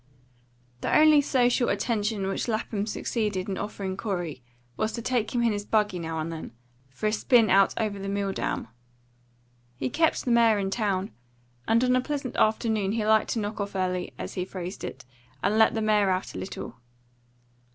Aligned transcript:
The 0.81 0.97
only 0.97 1.21
social 1.21 1.69
attention 1.69 2.25
which 2.25 2.47
Lapham 2.47 2.87
succeeded 2.87 3.47
in 3.47 3.55
offering 3.59 3.95
Corey 3.97 4.41
was 4.75 4.91
to 4.93 5.01
take 5.03 5.35
him 5.35 5.43
in 5.43 5.51
his 5.51 5.63
buggy, 5.63 5.99
now 5.99 6.17
and 6.17 6.31
then, 6.31 6.53
for 6.89 7.05
a 7.05 7.13
spin 7.13 7.51
out 7.51 7.75
over 7.79 7.99
the 7.99 8.09
Mill 8.09 8.31
dam. 8.31 8.67
He 9.75 9.91
kept 9.91 10.25
the 10.25 10.31
mare 10.31 10.57
in 10.57 10.71
town, 10.71 11.11
and 11.67 11.83
on 11.83 11.95
a 11.95 12.01
pleasant 12.01 12.35
afternoon 12.37 12.93
he 12.93 13.05
liked 13.05 13.29
to 13.33 13.39
knock 13.39 13.61
off 13.61 13.75
early, 13.75 14.11
as 14.17 14.33
he 14.33 14.43
phrased 14.43 14.83
it, 14.83 15.05
and 15.43 15.59
let 15.59 15.75
the 15.75 15.81
mare 15.83 16.09
out 16.09 16.33
a 16.33 16.39
little. 16.39 16.77